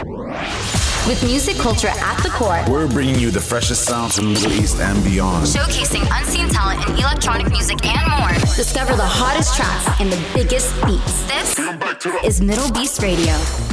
[0.00, 4.52] With music culture at the core, we're bringing you the freshest sounds from the Middle
[4.52, 5.46] East and beyond.
[5.46, 8.32] Showcasing unseen talent in electronic music and more.
[8.56, 11.24] Discover the hottest tracks and the biggest beats.
[11.24, 11.58] This
[12.24, 13.69] is MDLBEAST Radio.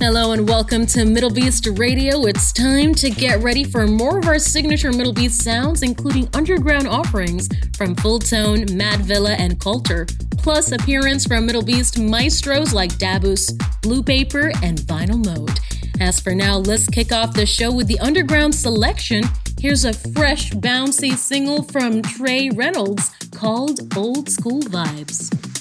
[0.00, 2.24] Hello and welcome to MDLBEAST Radio.
[2.24, 7.50] It's time to get ready for more of our signature MDLBEAST sounds, including underground offerings
[7.76, 10.06] from Fulltone, Mad Villa, and Kolter,
[10.38, 15.60] plus appearance from MDLBEAST maestros like Dabous, Blue Paper, and Vinyl Mode.
[16.00, 19.22] As for now, let's kick off the show with the underground selection.
[19.60, 25.59] Here's a fresh, bouncy single from Tre Reynolds called Old School Vibes.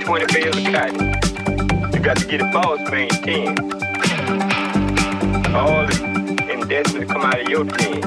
[0.00, 1.92] 20 bales of cotton.
[1.92, 3.58] You got to get it boss man 10.
[5.54, 8.02] All the investment come out of your 10.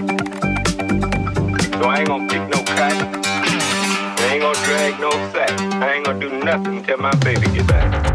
[1.74, 3.22] So I ain't gonna pick no cotton.
[4.18, 5.52] I ain't gonna drag no sack.
[5.82, 8.13] I ain't gonna do nothing until my baby get back.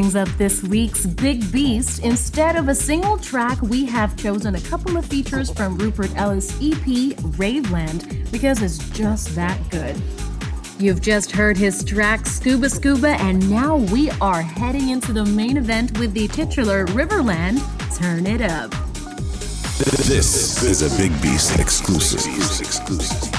[0.00, 4.60] Things up this week's Big Beast, instead of a single track, we have chosen a
[4.62, 10.00] couple of features from Rupert Ellis' EP, Raveland, because it's just that good.
[10.78, 15.58] You've just heard his track Scuba Scuba, and now we are heading into the main
[15.58, 17.60] event with the titular Raveland
[17.94, 18.70] Turn It Up.
[20.06, 22.26] This is a Big Beast exclusive.
[22.58, 23.29] exclusive.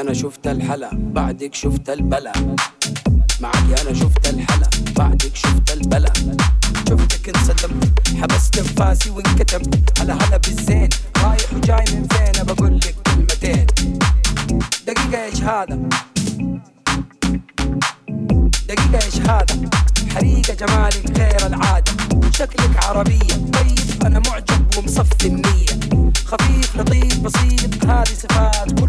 [0.00, 2.32] أنا شفت الحلا بعدك شفت البلا.
[3.40, 6.12] معك أنا شفت الحلا بعدك شفت البلا.
[6.88, 10.00] شفتك انصدمت حبست انفاسي وانكتمت.
[10.00, 10.88] على هلا بالزين
[11.24, 13.66] رايح وجاي من فين؟ بقول لك كلمتين.
[14.86, 15.78] دقيقة إيش هذا؟
[18.68, 19.70] دقيقة إيش هذا؟
[20.14, 21.92] حريقة جمالك غير العادة.
[22.32, 26.12] شكلك عربية طيب أنا معجب ومصفي النية.
[26.26, 28.81] خفيف لطيف بسيط هذه صفات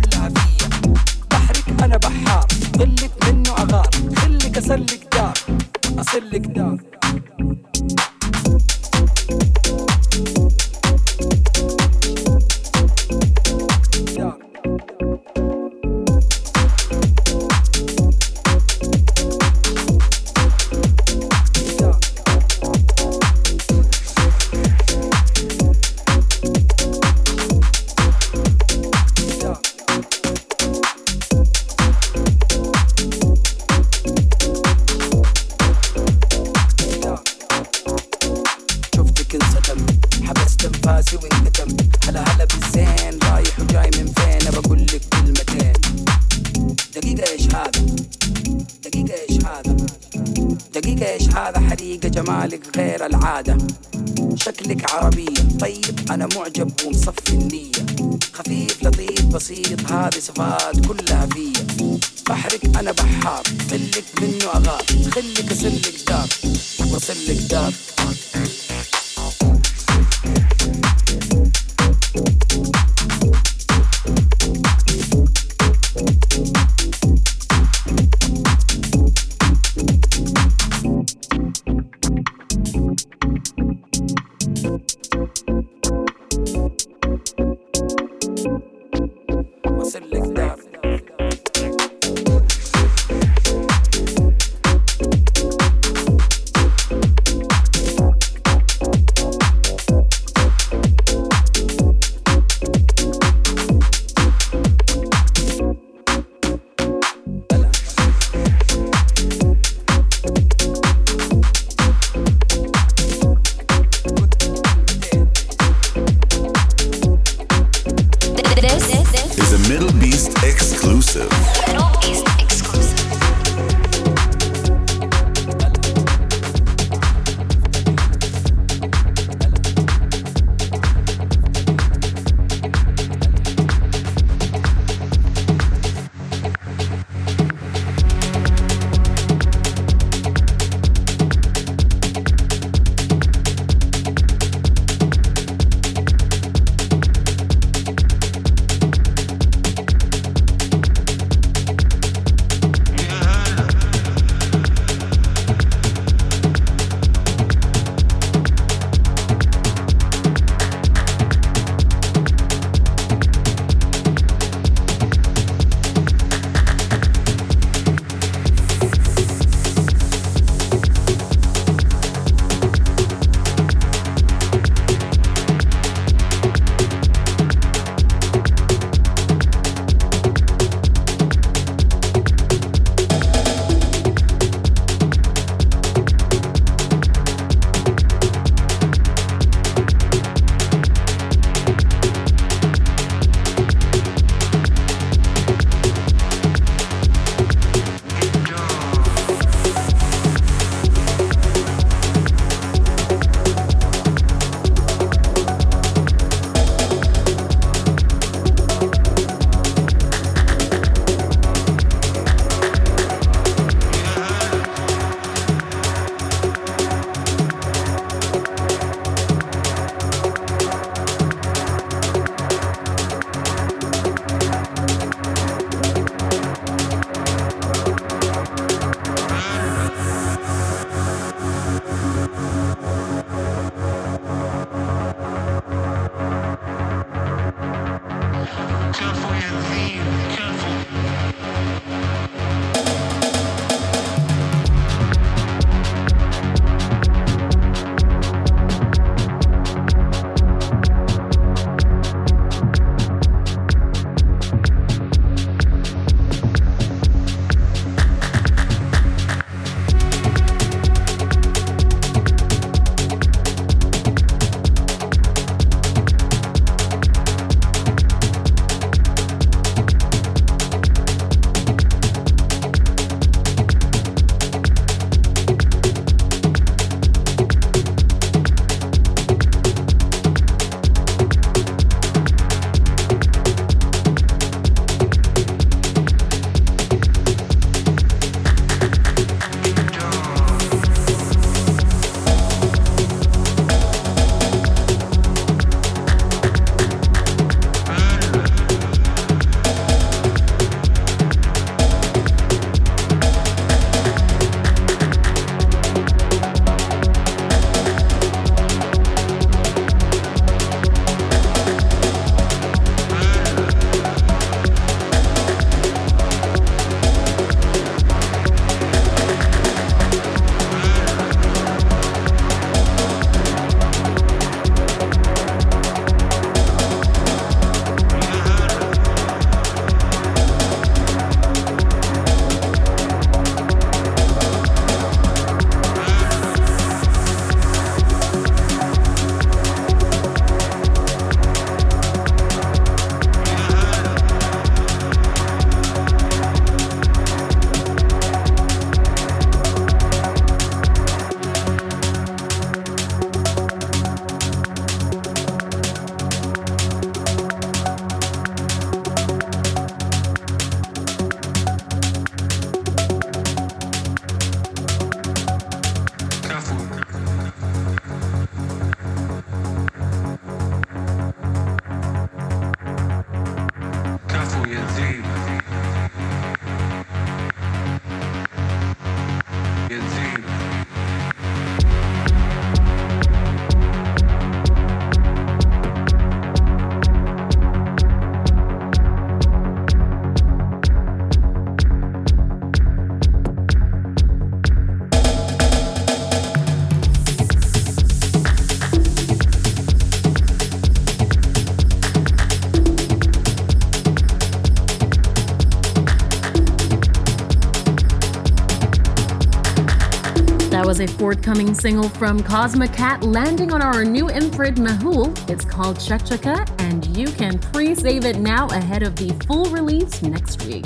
[411.23, 415.49] forthcoming single from Cosmicat landing on our new imprint MAHOOL.
[415.49, 420.21] It's called Shakshaka, and you can pre save it now ahead of the full release
[420.21, 420.83] next week.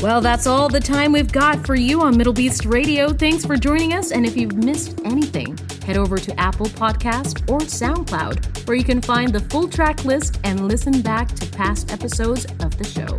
[0.00, 3.12] Well, that's all the time we've got for you on MDLBEAST Radio.
[3.12, 4.12] Thanks for joining us.
[4.12, 9.02] And if you've missed anything, head over to Apple Podcast or SoundCloud, where you can
[9.02, 13.18] find the full track list and listen back to past episodes of the show.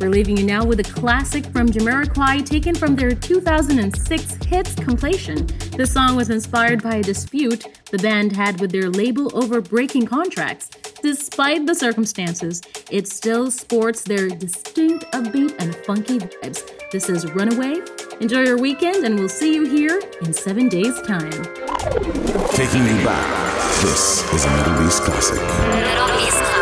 [0.00, 5.46] We're leaving you now with a classic from Jamiroquai taken from their 2006 hits compilation.
[5.76, 10.06] This song was inspired by a dispute the band had with their label over breaking
[10.06, 10.70] contracts.
[11.02, 16.66] Despite the circumstances, it still sports their distinct upbeat and funky vibes.
[16.92, 17.82] This is Runaway.
[18.22, 21.30] Enjoy your weekend, and we'll see you here in seven days' time.
[22.52, 23.82] Taking you back.
[23.82, 25.38] This is a MDLBEAST classic.
[25.38, 26.55] MDLBEAST